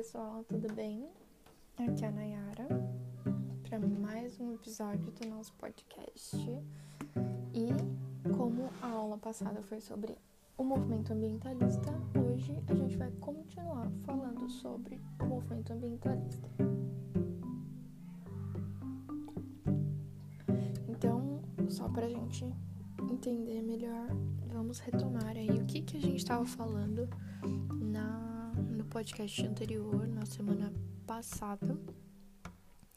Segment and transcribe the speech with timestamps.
[0.00, 1.06] pessoal, tudo bem?
[1.76, 2.66] Aqui é a Nayara
[3.68, 6.38] para mais um episódio do nosso podcast.
[7.52, 7.68] E
[8.34, 10.16] como a aula passada foi sobre
[10.56, 16.48] o movimento ambientalista, hoje a gente vai continuar falando sobre o movimento ambientalista.
[20.88, 22.50] Então, só para a gente
[23.12, 24.08] entender melhor,
[24.50, 27.06] vamos retomar aí o que, que a gente estava falando
[28.90, 30.72] podcast anterior, na semana
[31.06, 31.78] passada,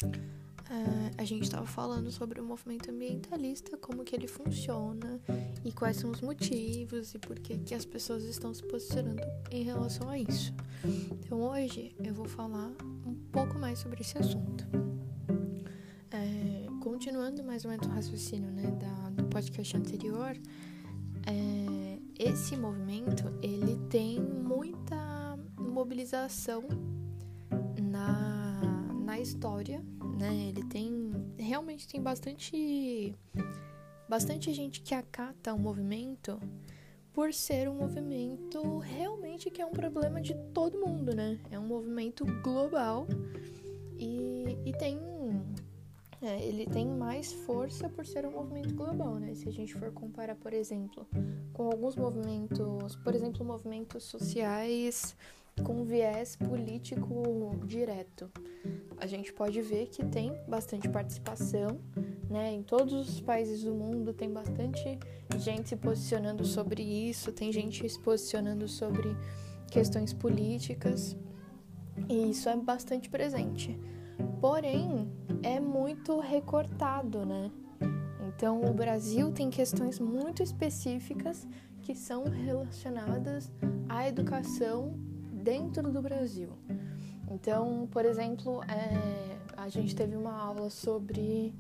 [0.04, 5.22] é, a gente estava falando sobre o movimento ambientalista, como que ele funciona
[5.64, 9.64] e quais são os motivos e por que, que as pessoas estão se posicionando em
[9.64, 10.52] relação a isso.
[11.12, 12.72] Então hoje eu vou falar
[13.06, 14.66] um pouco mais sobre esse assunto.
[16.10, 20.36] É, continuando mais ou menos o raciocínio né, da, do podcast anterior,
[21.28, 25.13] é, esse movimento ele tem muita
[25.74, 26.64] mobilização
[27.82, 28.62] na,
[29.04, 29.84] na história,
[30.18, 30.50] né?
[30.50, 33.16] Ele tem realmente tem bastante
[34.08, 36.40] bastante gente que acata o movimento
[37.12, 41.40] por ser um movimento realmente que é um problema de todo mundo, né?
[41.52, 43.08] É um movimento global
[43.98, 45.00] e, e tem
[46.22, 49.34] é, ele tem mais força por ser um movimento global, né?
[49.34, 51.06] Se a gente for comparar, por exemplo,
[51.52, 55.16] com alguns movimentos, por exemplo, movimentos sociais
[55.62, 58.32] com viés político direto.
[58.98, 61.80] A gente pode ver que tem bastante participação,
[62.30, 62.52] né?
[62.54, 64.98] Em todos os países do mundo tem bastante
[65.38, 69.16] gente se posicionando sobre isso, tem gente se posicionando sobre
[69.70, 71.16] questões políticas,
[72.10, 73.78] e isso é bastante presente.
[74.40, 75.12] Porém,
[75.42, 77.52] é muito recortado, né?
[78.28, 81.48] Então, o Brasil tem questões muito específicas
[81.82, 83.52] que são relacionadas
[83.88, 84.98] à educação
[85.44, 86.50] dentro do Brasil.
[87.30, 91.54] Então, por exemplo, é, a gente teve uma aula sobre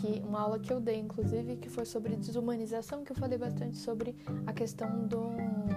[0.00, 3.76] que uma aula que eu dei, inclusive, que foi sobre desumanização, que eu falei bastante
[3.76, 5.30] sobre a questão do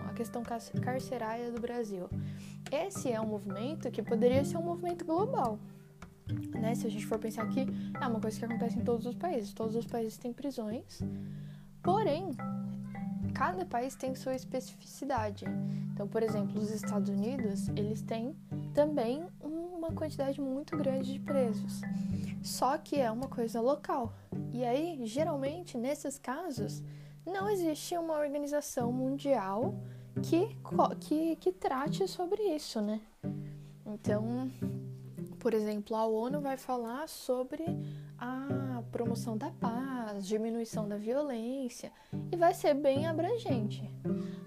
[0.07, 2.07] a questão carcerária do Brasil.
[2.71, 5.57] Esse é um movimento que poderia ser um movimento global.
[6.51, 6.75] Né?
[6.75, 7.61] Se a gente for pensar que
[7.99, 11.01] é uma coisa que acontece em todos os países, todos os países têm prisões.
[11.81, 12.31] Porém,
[13.33, 15.45] cada país tem sua especificidade.
[15.93, 18.35] Então, por exemplo, os Estados Unidos, eles têm
[18.73, 21.81] também uma quantidade muito grande de presos.
[22.41, 24.13] Só que é uma coisa local.
[24.51, 26.83] E aí, geralmente, nesses casos,
[27.25, 29.75] não existe uma organização mundial
[30.21, 30.55] que,
[30.99, 33.01] que, que trate sobre isso, né?
[33.85, 34.51] Então,
[35.39, 37.63] por exemplo, a ONU vai falar sobre
[38.23, 41.91] a promoção da paz, diminuição da violência
[42.31, 43.83] e vai ser bem abrangente.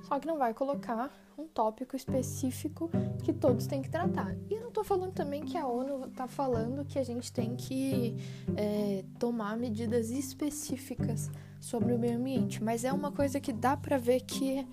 [0.05, 2.91] Só que não vai colocar um tópico específico
[3.23, 4.35] que todos têm que tratar.
[4.49, 7.55] E eu não estou falando também que a ONU está falando que a gente tem
[7.55, 8.17] que
[8.57, 13.99] é, tomar medidas específicas sobre o meio ambiente, mas é uma coisa que dá para
[13.99, 14.67] ver que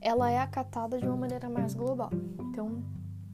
[0.00, 2.10] ela é acatada de uma maneira mais global.
[2.38, 2.82] Então,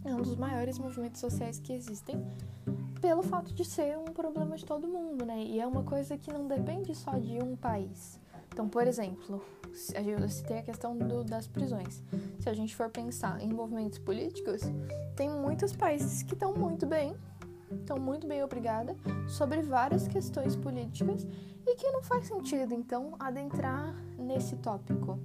[0.05, 2.25] é um dos maiores movimentos sociais que existem
[3.01, 5.43] pelo fato de ser um problema de todo mundo, né?
[5.43, 8.19] E é uma coisa que não depende só de um país.
[8.53, 9.43] Então, por exemplo,
[9.73, 12.03] se tem a questão do, das prisões.
[12.41, 14.63] Se a gente for pensar em movimentos políticos,
[15.15, 17.15] tem muitos países que estão muito bem,
[17.71, 18.97] estão muito bem obrigada
[19.29, 21.27] sobre várias questões políticas
[21.67, 25.19] e que não faz sentido, então, adentrar nesse tópico.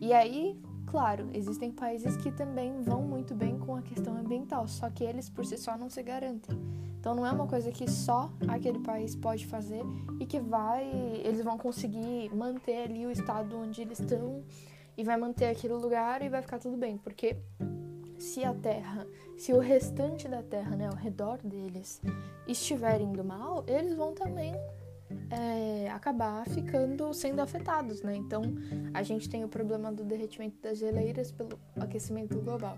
[0.00, 4.88] E aí Claro, existem países que também vão muito bem com a questão ambiental, só
[4.88, 6.56] que eles por si só não se garantem.
[7.06, 9.80] Então não é uma coisa que só aquele país pode fazer
[10.18, 10.84] e que vai,
[11.22, 14.42] eles vão conseguir manter ali o estado onde eles estão
[14.98, 17.36] e vai manter aquele lugar e vai ficar tudo bem, porque
[18.18, 19.06] se a Terra,
[19.38, 22.02] se o restante da Terra, né, ao redor deles,
[22.44, 24.52] estiver indo mal, eles vão também
[25.30, 28.16] é, acabar ficando sendo afetados, né?
[28.16, 28.42] Então
[28.92, 32.76] a gente tem o problema do derretimento das geleiras pelo aquecimento global.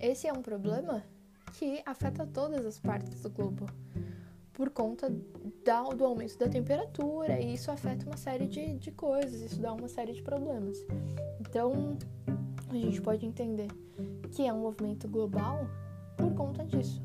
[0.00, 1.04] Esse é um problema
[1.52, 3.66] que afeta todas as partes do globo
[4.52, 9.60] por conta do aumento da temperatura e isso afeta uma série de, de coisas, isso
[9.60, 10.76] dá uma série de problemas.
[11.40, 11.96] Então
[12.68, 13.68] a gente pode entender
[14.32, 15.66] que é um movimento global
[16.16, 17.02] por conta disso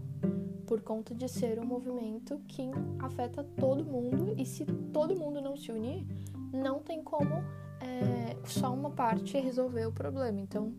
[0.65, 2.63] por conta de ser um movimento que
[2.99, 6.05] afeta todo mundo e se todo mundo não se unir,
[6.51, 7.35] não tem como
[7.79, 10.39] é, só uma parte resolver o problema.
[10.39, 10.73] Então,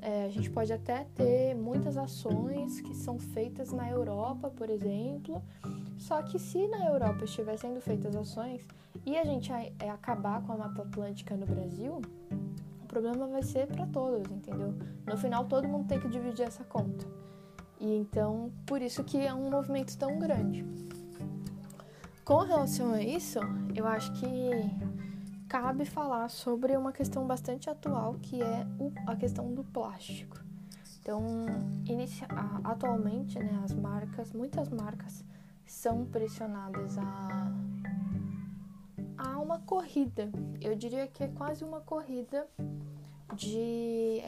[0.00, 5.42] é, a gente pode até ter muitas ações que são feitas na Europa, por exemplo,
[5.96, 8.66] só que se na Europa estiver sendo feitas ações
[9.04, 12.00] e a gente é, acabar com a Mata Atlântica no Brasil,
[12.82, 14.74] o problema vai ser para todos, entendeu?
[15.06, 17.06] No final, todo mundo tem que dividir essa conta.
[17.80, 20.64] E então, por isso que é um movimento tão grande.
[22.24, 23.38] Com relação a isso,
[23.74, 24.26] eu acho que
[25.48, 28.66] cabe falar sobre uma questão bastante atual, que é
[29.06, 30.38] a questão do plástico.
[31.00, 31.22] Então,
[31.86, 32.28] inicia,
[32.62, 35.24] atualmente, né, as marcas, muitas marcas
[35.64, 37.52] são pressionadas a,
[39.16, 40.30] a uma corrida.
[40.60, 42.46] Eu diria que é quase uma corrida
[43.34, 44.22] de,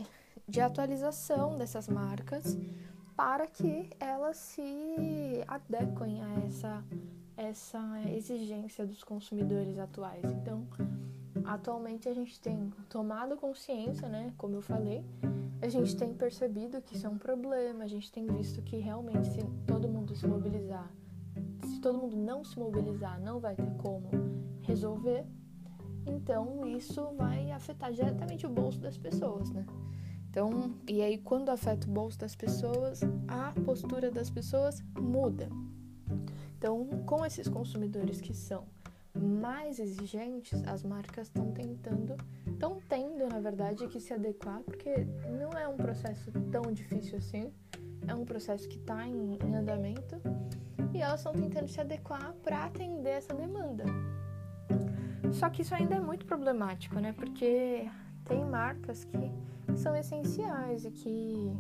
[0.49, 2.58] de atualização dessas marcas
[3.14, 6.82] para que elas se adequem a essa,
[7.40, 7.81] essa
[8.14, 10.31] exigência dos consumidores atuais.
[10.31, 10.66] Então,
[11.44, 15.02] atualmente a gente tem tomado consciência, né, como eu falei,
[15.62, 19.28] a gente tem percebido que isso é um problema, a gente tem visto que realmente
[19.28, 20.90] se todo mundo se mobilizar,
[21.64, 24.10] se todo mundo não se mobilizar, não vai ter como
[24.62, 25.25] resolver.
[26.06, 29.64] Então, isso vai afetar diretamente o bolso das pessoas, né?
[30.28, 35.48] Então, e aí quando afeta o bolso das pessoas, a postura das pessoas muda.
[36.60, 38.66] Então, com esses consumidores que são
[39.18, 42.14] mais exigentes, as marcas estão tentando,
[42.46, 45.06] estão tendo, na verdade, que se adequar, porque
[45.40, 47.50] não é um processo tão difícil assim,
[48.06, 50.20] é um processo que está em, em andamento
[50.92, 53.84] e elas estão tentando se adequar para atender essa demanda.
[55.32, 57.14] Só que isso ainda é muito problemático, né?
[57.14, 57.88] Porque
[58.26, 59.32] tem marcas que
[59.78, 61.56] são essenciais e que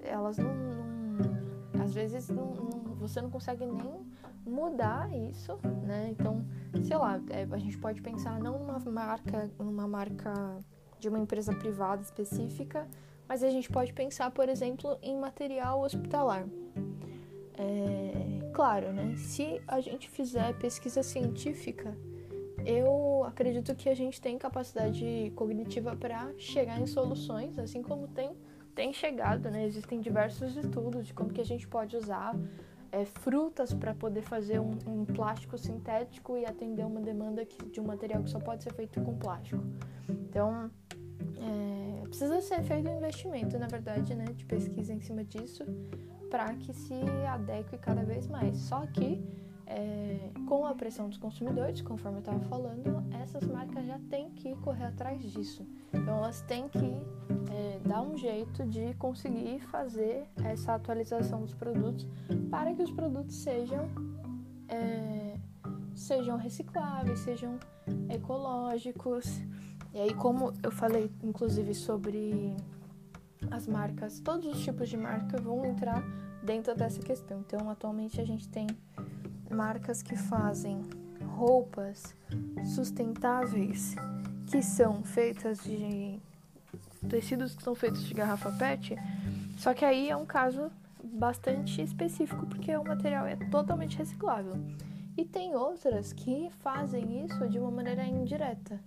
[0.00, 4.06] elas não, não às vezes não, não, você não consegue nem
[4.46, 6.08] mudar isso, né?
[6.10, 6.44] Então,
[6.82, 10.32] sei lá, é, a gente pode pensar não numa marca, numa marca
[10.98, 12.88] de uma empresa privada específica,
[13.28, 16.46] mas a gente pode pensar, por exemplo, em material hospitalar.
[17.54, 19.14] É, claro, né?
[19.16, 21.96] Se a gente fizer pesquisa científica
[22.64, 28.30] eu acredito que a gente tem capacidade cognitiva para chegar em soluções, assim como tem,
[28.74, 29.64] tem chegado, né?
[29.64, 32.36] Existem diversos estudos de como que a gente pode usar
[32.92, 37.80] é, frutas para poder fazer um, um, plástico sintético e atender uma demanda que, de
[37.80, 39.64] um material que só pode ser feito com plástico.
[40.08, 40.70] Então,
[41.38, 45.64] é, precisa ser feito um investimento, na verdade, né, de pesquisa em cima disso,
[46.30, 46.94] para que se
[47.26, 48.58] adeque cada vez mais.
[48.58, 49.24] Só que
[49.74, 54.54] é, com a pressão dos consumidores, conforme eu estava falando, essas marcas já têm que
[54.56, 55.66] correr atrás disso.
[55.92, 56.78] Então elas têm que
[57.50, 62.06] é, dar um jeito de conseguir fazer essa atualização dos produtos
[62.50, 63.88] para que os produtos sejam
[64.68, 65.36] é,
[65.94, 67.58] sejam recicláveis, sejam
[68.10, 69.40] ecológicos.
[69.94, 72.56] E aí, como eu falei, inclusive, sobre
[73.50, 76.02] as marcas, todos os tipos de marca vão entrar
[76.42, 77.40] dentro dessa questão.
[77.40, 78.66] Então, atualmente a gente tem
[79.52, 80.82] marcas que fazem
[81.36, 82.14] roupas
[82.74, 83.94] sustentáveis
[84.46, 86.18] que são feitas de
[87.08, 88.96] tecidos que são feitos de garrafa PET.
[89.58, 90.70] Só que aí é um caso
[91.02, 94.54] bastante específico porque o material é totalmente reciclável.
[95.16, 98.80] E tem outras que fazem isso de uma maneira indireta.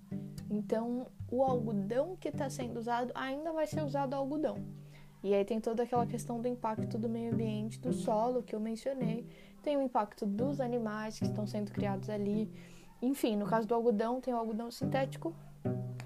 [0.50, 4.58] Então, o algodão que está sendo usado ainda vai ser usado algodão.
[5.24, 8.60] E aí tem toda aquela questão do impacto do meio ambiente, do solo que eu
[8.60, 9.28] mencionei,
[9.66, 12.50] tem o impacto dos animais que estão sendo criados ali.
[13.02, 15.34] Enfim, no caso do algodão, tem o algodão sintético,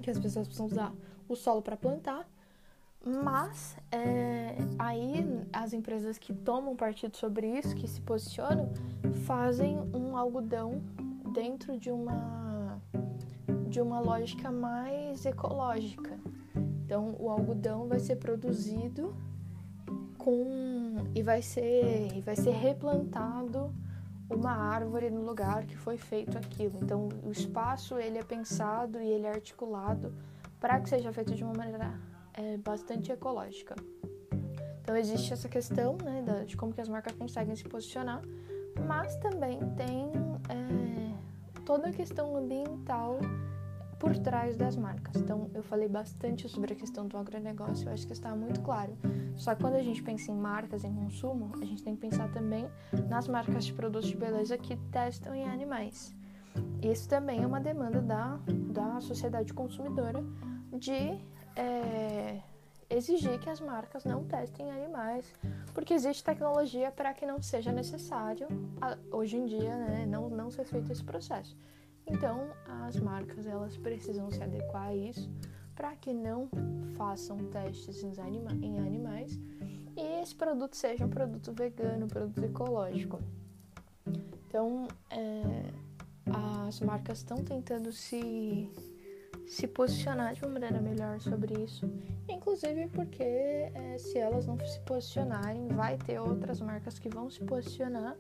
[0.02, 0.94] que as pessoas precisam usar
[1.28, 2.26] o solo para plantar.
[3.06, 8.70] Mas é, aí as empresas que tomam partido sobre isso, que se posicionam,
[9.26, 10.82] fazem um algodão
[11.34, 12.82] dentro de uma
[13.68, 16.18] de uma lógica mais ecológica.
[16.56, 19.16] Então, o algodão vai ser produzido
[20.20, 23.74] com e vai ser e vai ser replantado
[24.30, 26.78] uma árvore no lugar que foi feito aquilo.
[26.84, 30.14] Então o espaço ele é pensado e ele é articulado
[30.60, 32.00] para que seja feito de uma maneira
[32.34, 33.76] é, bastante ecológica.
[34.82, 38.22] Então existe essa questão né, de como que as marcas conseguem se posicionar,
[38.88, 40.12] mas também tem
[40.50, 43.20] é, toda a questão ambiental
[44.00, 45.18] por trás das marcas.
[45.18, 48.98] Então, eu falei bastante sobre a questão do agronegócio, eu acho que está muito claro.
[49.36, 52.32] Só que quando a gente pensa em marcas, em consumo, a gente tem que pensar
[52.32, 52.68] também
[53.10, 56.16] nas marcas de produtos de beleza que testam em animais.
[56.82, 60.24] Isso também é uma demanda da, da sociedade consumidora
[60.72, 61.20] de
[61.56, 62.40] é,
[62.90, 65.32] exigir que as marcas não testem animais,
[65.74, 68.48] porque existe tecnologia para que não seja necessário,
[69.12, 71.56] hoje em dia, né, não, não ser feito esse processo.
[72.10, 72.50] Então,
[72.86, 75.30] as marcas elas precisam se adequar a isso
[75.76, 76.50] para que não
[76.98, 79.40] façam testes em, anima em animais
[79.96, 83.20] e esse produto seja um produto vegano, um produto ecológico.
[84.48, 85.72] Então, é,
[86.68, 88.70] as marcas estão tentando se,
[89.48, 91.90] se posicionar de uma maneira melhor sobre isso.
[92.28, 97.44] Inclusive porque é, se elas não se posicionarem, vai ter outras marcas que vão se
[97.44, 98.16] posicionar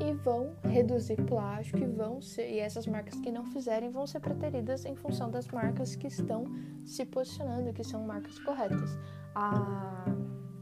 [0.00, 4.20] e vão reduzir plástico e vão ser, e essas marcas que não fizerem vão ser
[4.20, 6.44] preteridas em função das marcas que estão
[6.84, 8.98] se posicionando, que são marcas corretas.
[9.34, 10.04] A,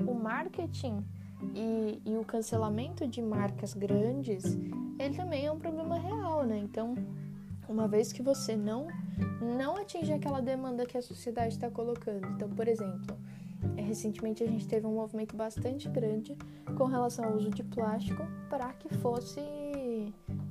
[0.07, 1.05] o marketing
[1.55, 4.45] e, e o cancelamento de marcas grandes,
[4.99, 6.59] ele também é um problema real, né?
[6.59, 6.95] Então,
[7.69, 8.89] uma vez que você não
[9.57, 12.27] não atinge aquela demanda que a sociedade está colocando.
[12.29, 13.17] Então, por exemplo,
[13.77, 16.37] recentemente a gente teve um movimento bastante grande
[16.77, 19.41] com relação ao uso de plástico para que fosse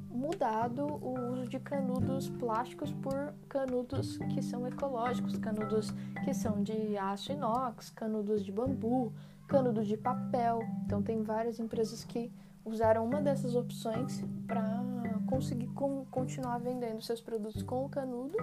[0.10, 5.94] mudado o uso de canudos plásticos por canudos que são ecológicos, canudos
[6.26, 9.14] que são de aço inox, canudos de bambu,
[9.48, 10.60] canudos de papel.
[10.86, 12.32] Então tem várias empresas que
[12.70, 14.84] usaram uma dessas opções para
[15.28, 18.38] conseguir com, continuar vendendo seus produtos com o canudo,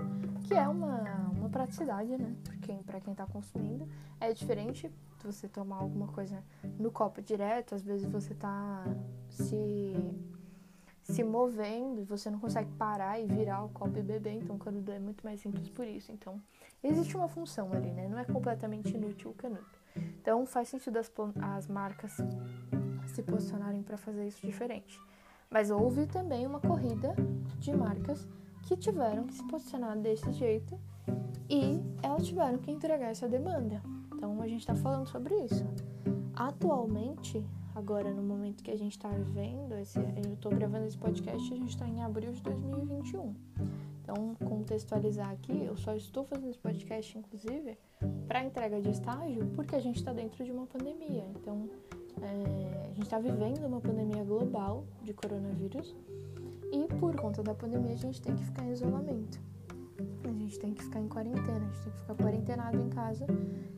[0.47, 1.03] que é uma,
[1.33, 2.35] uma praticidade, né?
[2.85, 3.89] Para quem está consumindo.
[4.21, 6.43] É diferente de você tomar alguma coisa
[6.79, 8.85] no copo direto, às vezes você está
[9.29, 9.95] se,
[11.03, 14.59] se movendo e você não consegue parar e virar o copo e beber, então o
[14.59, 16.13] canudo é muito mais simples por isso.
[16.13, 16.41] Então,
[16.83, 18.09] existe uma função ali, né?
[18.09, 19.86] Não é completamente inútil o canudo.
[20.21, 21.11] Então, faz sentido as,
[21.41, 22.17] as marcas
[23.07, 25.01] se posicionarem para fazer isso diferente.
[25.51, 27.15] Mas houve também uma corrida
[27.59, 28.29] de marcas
[28.63, 30.79] que tiveram que se posicionar desse jeito
[31.49, 33.81] e elas tiveram que entregar essa demanda.
[34.15, 35.65] Então a gente está falando sobre isso.
[36.35, 41.53] Atualmente, agora no momento que a gente está vivendo, esse, eu estou gravando esse podcast,
[41.53, 43.35] a gente está em abril de 2021.
[44.07, 47.77] Então, contextualizar aqui, eu só estou fazendo esse podcast, inclusive,
[48.29, 51.25] para entrega de estágio, porque a gente está dentro de uma pandemia.
[51.35, 51.69] Então,
[52.23, 55.93] é, a gente está vivendo uma pandemia global de coronavírus
[56.73, 59.41] e por conta da pandemia a gente tem que ficar em isolamento.
[60.23, 63.27] A gente tem que ficar em quarentena, a gente tem que ficar quarentenado em casa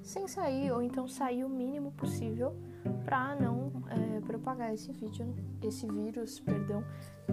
[0.02, 2.54] sem sair ou então sair o mínimo possível
[3.04, 6.84] para não é, propagar esse vídeo, esse vírus, perdão,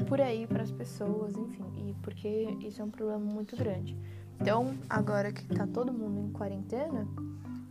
[0.08, 2.28] por aí para as pessoas, enfim, e porque
[2.62, 3.98] isso é um problema muito grande.
[4.40, 7.08] Então, agora que tá todo mundo em quarentena,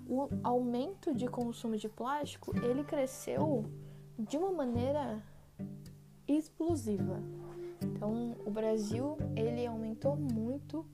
[0.07, 3.65] o aumento de consumo de plástico ele cresceu
[4.19, 5.23] de uma maneira
[6.27, 7.21] explosiva.
[7.83, 10.87] Então, o Brasil ele aumentou muito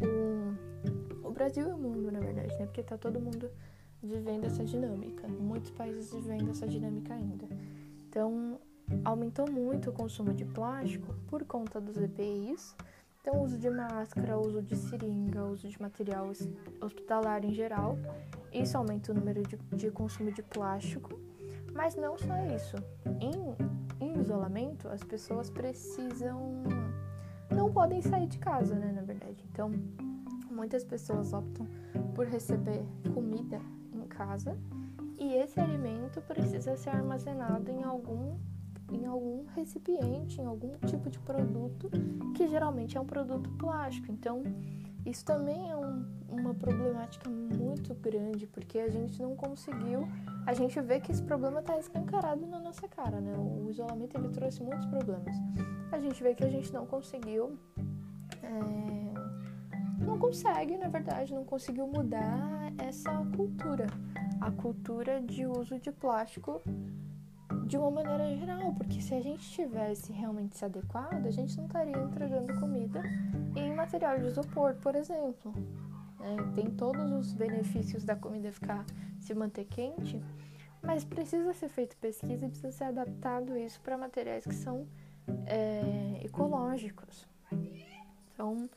[0.00, 2.66] o, o Brasil e o mundo, na verdade, né?
[2.66, 3.50] Porque tá todo mundo
[4.02, 5.26] vivendo essa dinâmica.
[5.28, 7.46] Muitos países vivendo essa dinâmica ainda.
[8.08, 8.58] Então,
[9.04, 12.74] aumentou muito o consumo de plástico por conta dos EPIs.
[13.20, 16.28] Então, uso de máscara, uso de seringa, uso de material
[16.80, 17.96] hospitalar em geral
[18.52, 21.18] isso aumenta o número de, de consumo de plástico,
[21.72, 22.76] mas não só isso.
[23.18, 23.56] Em,
[23.98, 26.62] em isolamento, as pessoas precisam.
[27.50, 28.92] não podem sair de casa, né?
[28.92, 29.42] Na verdade.
[29.50, 29.70] Então,
[30.50, 31.66] muitas pessoas optam
[32.14, 33.58] por receber comida
[34.12, 34.58] casa
[35.18, 38.36] e esse alimento precisa ser armazenado em algum
[38.90, 41.90] em algum recipiente, em algum tipo de produto,
[42.36, 44.12] que geralmente é um produto plástico.
[44.12, 44.42] Então,
[45.06, 50.06] isso também é um, uma problemática muito grande, porque a gente não conseguiu.
[50.46, 53.34] A gente vê que esse problema está escancarado na nossa cara, né?
[53.38, 55.34] O isolamento ele trouxe muitos problemas.
[55.90, 57.58] A gente vê que a gente não conseguiu.
[58.42, 59.31] É,
[60.04, 63.86] não consegue, na verdade, não conseguiu mudar essa cultura.
[64.40, 66.60] A cultura de uso de plástico
[67.66, 71.66] de uma maneira geral, porque se a gente tivesse realmente se adequado, a gente não
[71.66, 73.02] estaria entregando comida
[73.56, 75.54] em material de isopor, por exemplo.
[76.20, 78.84] É, tem todos os benefícios da comida ficar
[79.20, 80.20] se manter quente,
[80.82, 84.86] mas precisa ser feita pesquisa e precisa ser adaptado isso para materiais que são
[85.46, 87.31] é, ecológicos.
[88.32, 88.68] Então,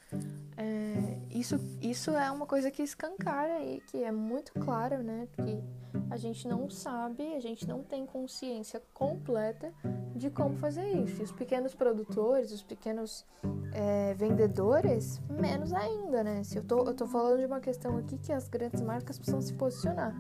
[0.58, 5.28] é, isso, isso é uma coisa que escancara aí, que é muito claro, né?
[5.34, 5.64] Que
[6.10, 9.74] a gente não sabe, a gente não tem consciência completa
[10.16, 11.22] de como fazer isso.
[11.22, 13.26] E os pequenos produtores, os pequenos
[13.74, 16.44] é, vendedores, menos ainda, né?
[16.44, 19.42] Se eu tô, eu tô falando de uma questão aqui que as grandes marcas precisam
[19.42, 20.16] se posicionar.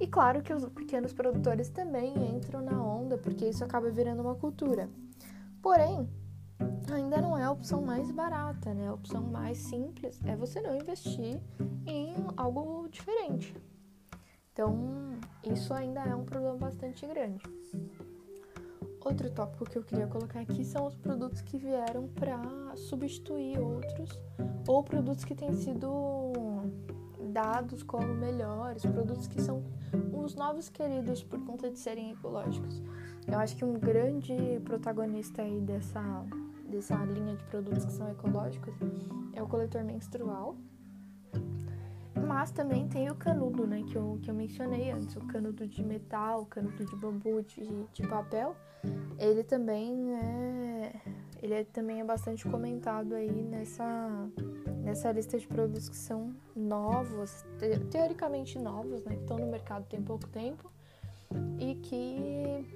[0.00, 4.34] E claro que os pequenos produtores também entram na onda, porque isso acaba virando uma
[4.34, 4.88] cultura.
[5.62, 6.08] Porém,
[6.92, 8.88] ainda não é a opção mais barata, né?
[8.88, 11.40] A opção mais simples é você não investir
[11.86, 13.54] em algo diferente.
[14.52, 17.42] Então, isso ainda é um problema bastante grande.
[19.04, 22.40] Outro tópico que eu queria colocar aqui são os produtos que vieram para
[22.76, 24.18] substituir outros
[24.66, 26.32] ou produtos que têm sido
[27.30, 29.62] dados como melhores, produtos que são
[30.12, 32.80] os novos queridos por conta de serem ecológicos.
[33.26, 34.34] Eu acho que um grande
[34.64, 36.00] protagonista aí dessa,
[36.74, 38.74] dessa linha de produtos que são ecológicos
[39.32, 40.56] é o coletor menstrual,
[42.26, 45.84] Mas também tem o canudo, né, que eu, que eu mencionei antes, o canudo de
[45.84, 48.56] metal, o canudo de bambu, de, de papel.
[49.18, 50.92] Ele também é
[51.42, 54.28] ele é, também é bastante comentado aí nessa
[54.82, 59.84] nessa lista de produtos que são novos, te, teoricamente novos, né, que estão no mercado
[59.86, 60.70] tem pouco tempo
[61.58, 62.66] e que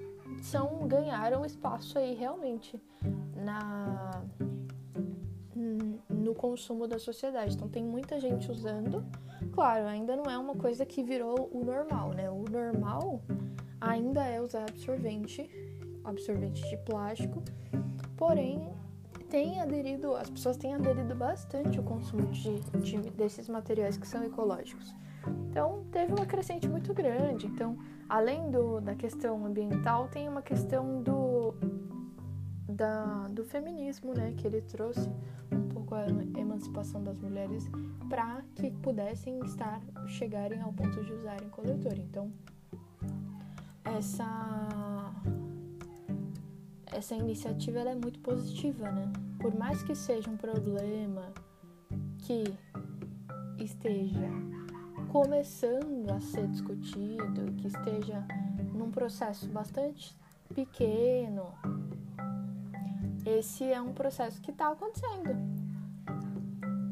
[0.41, 2.79] são ganharam espaço aí realmente
[3.39, 4.23] na
[6.09, 7.55] no consumo da sociedade.
[7.55, 9.03] Então tem muita gente usando.
[9.51, 12.29] Claro, ainda não é uma coisa que virou o normal, né?
[12.29, 13.21] O normal
[13.79, 15.49] ainda é usar absorvente,
[16.03, 17.41] absorvente de plástico.
[18.17, 18.69] Porém,
[19.29, 24.23] tem aderido, as pessoas têm aderido bastante ao consumo de, de, desses materiais que são
[24.23, 24.93] ecológicos.
[25.49, 27.45] Então, teve uma crescente muito grande.
[27.47, 27.77] Então,
[28.07, 31.28] além do, da questão ambiental, tem uma questão do,
[32.79, 34.33] da, do feminismo, né?
[34.37, 35.07] Que ele trouxe
[35.51, 36.05] um pouco a
[36.39, 37.69] emancipação das mulheres
[38.07, 41.93] para que pudessem estar, chegarem ao ponto de usarem coletor.
[41.97, 42.31] Então,
[43.83, 45.13] essa
[46.91, 49.11] essa iniciativa é muito positiva, né?
[49.39, 51.31] Por mais que seja um problema
[52.19, 52.43] que
[53.59, 54.29] esteja
[55.09, 58.25] começando a ser discutido, que esteja
[58.73, 60.15] num processo bastante
[60.53, 61.53] pequeno,
[63.25, 65.35] esse é um processo que está acontecendo.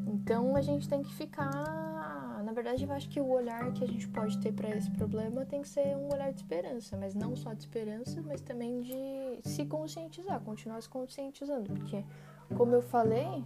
[0.06, 2.42] Então a gente tem que ficar.
[2.44, 5.44] Na verdade, eu acho que o olhar que a gente pode ter para esse problema
[5.44, 9.40] tem que ser um olhar de esperança, mas não só de esperança, mas também de
[9.42, 12.04] se conscientizar, continuar se conscientizando, porque,
[12.56, 13.44] como eu falei,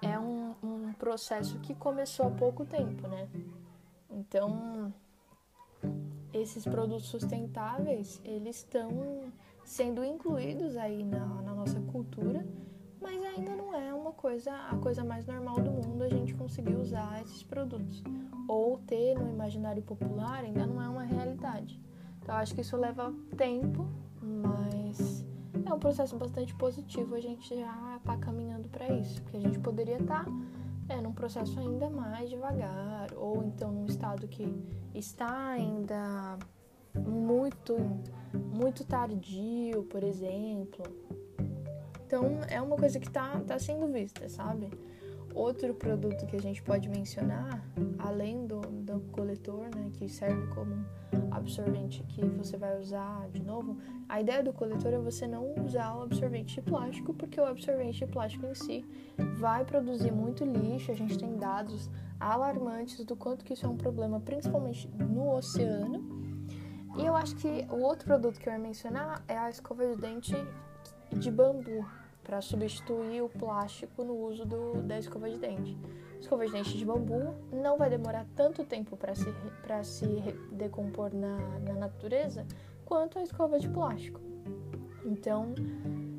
[0.00, 3.28] é um, um processo que começou há pouco tempo, né?
[4.10, 4.92] Então,
[6.32, 9.32] esses produtos sustentáveis, eles estão
[9.66, 12.46] sendo incluídos aí na, na nossa cultura,
[13.00, 16.76] mas ainda não é uma coisa, a coisa mais normal do mundo a gente conseguir
[16.76, 18.02] usar esses produtos.
[18.48, 21.80] Ou ter no imaginário popular ainda não é uma realidade.
[22.22, 23.86] Então acho que isso leva tempo,
[24.22, 25.26] mas
[25.64, 29.58] é um processo bastante positivo a gente já tá caminhando para isso, porque a gente
[29.58, 30.30] poderia estar tá,
[30.88, 34.46] é, num processo ainda mais devagar, ou então num estado que
[34.94, 36.38] está ainda
[36.94, 37.74] muito,
[38.32, 40.84] muito tardio, por exemplo.
[42.06, 44.70] Então é uma coisa que está tá sendo vista, sabe?
[45.34, 47.62] Outro produto que a gente pode mencionar,
[47.98, 50.86] além do, do coletor, né, que serve como
[51.30, 53.76] absorvente que você vai usar de novo,
[54.08, 57.98] a ideia do coletor é você não usar o absorvente de plástico, porque o absorvente
[57.98, 58.84] de plástico em si
[59.38, 60.90] vai produzir muito lixo.
[60.90, 66.25] A gente tem dados alarmantes do quanto que isso é um problema, principalmente no oceano
[66.98, 70.00] e eu acho que o outro produto que eu ia mencionar é a escova de
[70.00, 70.34] dente
[71.12, 71.84] de bambu,
[72.26, 75.78] para substituir o plástico no uso do, da escova de dente.
[76.18, 79.32] escova de dente de bambu não vai demorar tanto tempo para se,
[79.84, 80.06] se
[80.50, 82.44] decompor na, na natureza
[82.84, 84.20] quanto a escova de plástico.
[85.04, 85.54] Então,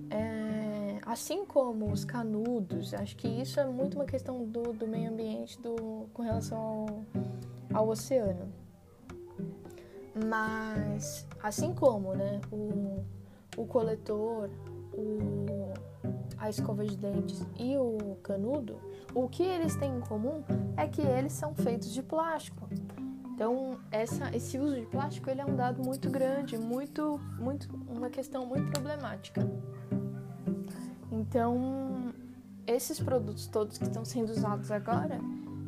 [0.10, 5.12] é, assim como os canudos, acho que isso é muito uma questão do, do meio
[5.12, 8.50] ambiente do, com relação ao, ao oceano.
[10.26, 13.04] Mas, assim como né, o,
[13.56, 14.50] o coletor,
[14.94, 15.74] o,
[16.38, 18.80] a escova de dentes e o canudo,
[19.14, 20.44] o que eles têm em comum
[20.76, 22.68] é que eles são feitos de plástico.
[23.34, 28.10] Então, essa, esse uso de plástico ele é um dado muito grande, muito, muito, uma
[28.10, 29.48] questão muito problemática.
[31.12, 32.14] Então,
[32.66, 35.20] esses produtos todos que estão sendo usados agora,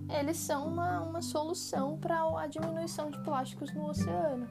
[0.10, 4.48] eles são uma, uma solução para a diminuição de plásticos no oceano.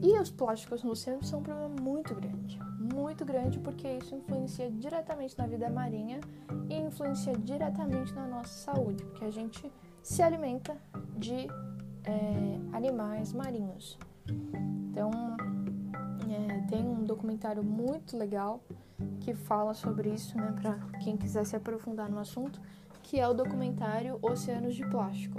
[0.00, 4.70] E os plásticos no oceano são um problema muito grande, muito grande, porque isso influencia
[4.70, 6.20] diretamente na vida marinha
[6.70, 9.70] e influencia diretamente na nossa saúde, porque a gente
[10.02, 10.76] se alimenta
[11.16, 11.46] de
[12.04, 13.98] é, animais marinhos.
[14.90, 15.10] Então,
[16.30, 18.62] é, tem um documentário muito legal
[19.20, 22.60] que fala sobre isso, né, para quem quiser se aprofundar no assunto
[23.02, 25.38] que é o documentário Oceanos de Plástico.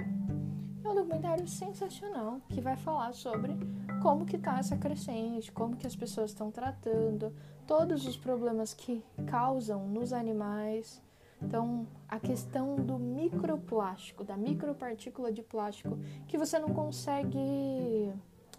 [0.84, 3.56] É um documentário sensacional que vai falar sobre
[4.02, 7.32] como que tá essa crescente, como que as pessoas estão tratando,
[7.66, 11.02] todos os problemas que causam nos animais.
[11.42, 15.98] Então, a questão do microplástico, da micropartícula de plástico,
[16.28, 18.12] que você não consegue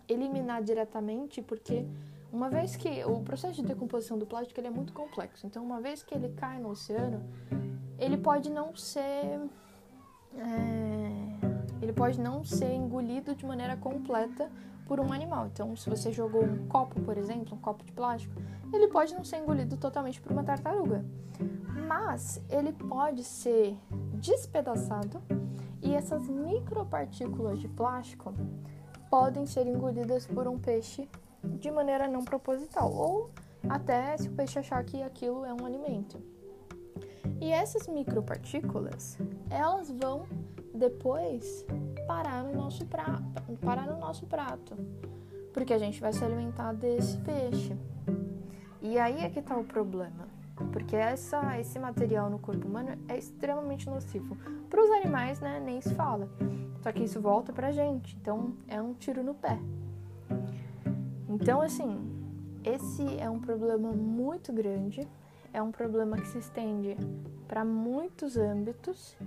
[0.07, 1.85] eliminar diretamente, porque
[2.35, 5.47] uma vez que o processo de decomposição do plástico ele é muito complexo.
[5.47, 7.23] Então, uma vez que ele cai no oceano,
[7.97, 9.39] ele pode não ser
[10.37, 14.51] é, ele pode não ser engolido de maneira completa
[14.85, 15.47] por um animal.
[15.47, 18.35] Então, se você jogou um copo, por exemplo, um copo de plástico,
[18.73, 21.05] ele pode não ser engolido totalmente por uma tartaruga,
[21.87, 23.77] mas ele pode ser
[24.15, 25.21] despedaçado
[25.81, 28.33] E essas micropartículas de plástico
[29.09, 31.07] podem ser engolidas por um peixe
[31.59, 33.29] de maneira não proposital, ou
[33.67, 36.21] até se o peixe achar que aquilo é um alimento.
[37.41, 39.17] E essas micropartículas,
[39.49, 40.25] elas vão
[40.73, 41.65] depois
[42.07, 44.75] parar no nosso prato, parar no nosso prato,
[45.53, 47.75] porque a gente vai se alimentar desse peixe.
[48.81, 50.27] E aí é que está o problema,
[50.71, 54.37] porque essa, esse material no corpo humano é extremamente nocivo.
[54.69, 56.29] Para os animais, né, nem se fala.
[56.81, 59.59] Só que isso volta para a gente, então é um tiro no pé.
[61.35, 61.99] Então, assim,
[62.63, 65.05] esse é um problema muito grande,
[65.51, 66.95] é um problema que se estende
[67.45, 69.17] para muitos âmbitos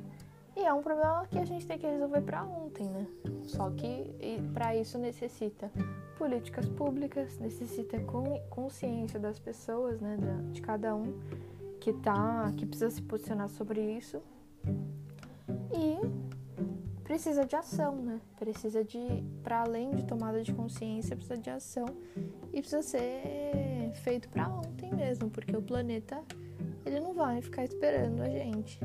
[0.57, 3.07] e é um problema que a gente tem que resolver para ontem, né?
[3.43, 4.11] Só que
[4.55, 5.71] para isso necessita
[6.17, 8.01] políticas públicas, necessita
[8.49, 10.17] consciência das pessoas, né,
[10.51, 11.13] de cada um
[11.79, 14.23] que tá, que precisa se posicionar sobre isso.
[15.71, 16.28] E
[17.09, 18.21] precisa de ação, né?
[18.39, 19.01] Precisa de,
[19.43, 21.87] para além de tomada de consciência, precisa de ação
[22.53, 26.23] e precisa ser feito para ontem mesmo, porque o planeta
[26.85, 28.79] ele não vai ficar esperando a gente.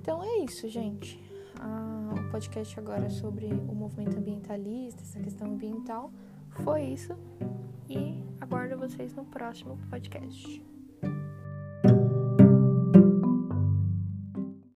[0.00, 1.20] Então é isso, gente.
[1.58, 6.12] Ah, o podcast agora sobre o movimento ambientalista, essa questão ambiental,
[6.62, 7.12] foi isso.
[7.90, 10.62] E aguardo vocês no próximo podcast.